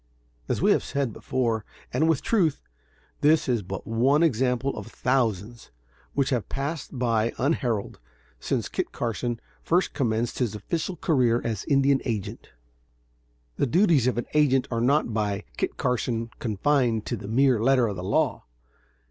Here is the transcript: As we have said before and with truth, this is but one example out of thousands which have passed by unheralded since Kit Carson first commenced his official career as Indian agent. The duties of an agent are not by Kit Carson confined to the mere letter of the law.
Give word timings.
As 0.49 0.63
we 0.63 0.71
have 0.71 0.83
said 0.83 1.13
before 1.13 1.63
and 1.93 2.09
with 2.09 2.23
truth, 2.23 2.63
this 3.19 3.47
is 3.47 3.61
but 3.61 3.85
one 3.85 4.23
example 4.23 4.69
out 4.71 4.87
of 4.87 4.91
thousands 4.91 5.69
which 6.15 6.31
have 6.31 6.49
passed 6.49 6.97
by 6.97 7.33
unheralded 7.37 7.99
since 8.39 8.67
Kit 8.67 8.91
Carson 8.91 9.39
first 9.61 9.93
commenced 9.93 10.39
his 10.39 10.55
official 10.55 10.95
career 10.95 11.39
as 11.43 11.65
Indian 11.65 12.01
agent. 12.03 12.49
The 13.57 13.67
duties 13.67 14.07
of 14.07 14.17
an 14.17 14.25
agent 14.33 14.67
are 14.71 14.81
not 14.81 15.13
by 15.13 15.43
Kit 15.55 15.77
Carson 15.77 16.31
confined 16.39 17.05
to 17.05 17.15
the 17.15 17.27
mere 17.27 17.61
letter 17.61 17.85
of 17.85 17.95
the 17.95 18.03
law. 18.03 18.45